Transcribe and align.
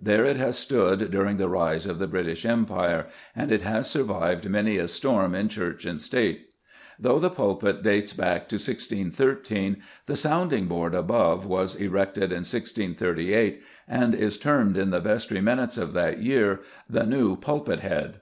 There 0.00 0.24
it 0.24 0.36
has 0.38 0.56
stood 0.58 1.10
during 1.10 1.36
the 1.36 1.46
rise 1.46 1.84
of 1.84 1.98
the 1.98 2.06
British 2.06 2.46
Empire, 2.46 3.04
and 3.36 3.52
it 3.52 3.60
has 3.60 3.86
survived 3.90 4.48
many 4.48 4.78
a 4.78 4.88
storm 4.88 5.34
in 5.34 5.50
Church 5.50 5.84
and 5.84 6.00
State. 6.00 6.48
Though 6.98 7.18
the 7.18 7.28
pulpit 7.28 7.82
dates 7.82 8.14
back 8.14 8.48
to 8.48 8.54
1613 8.54 9.76
the 10.06 10.16
sounding 10.16 10.68
board 10.68 10.94
above 10.94 11.44
was 11.44 11.74
erected 11.74 12.32
in 12.32 12.44
1638, 12.48 13.60
and 13.86 14.14
is 14.14 14.38
termed, 14.38 14.78
in 14.78 14.88
the 14.88 15.00
Vestry 15.00 15.42
minutes 15.42 15.76
of 15.76 15.92
that 15.92 16.18
year, 16.22 16.60
"the 16.88 17.04
new 17.04 17.36
pulpitt 17.36 17.80
hedd." 17.80 18.20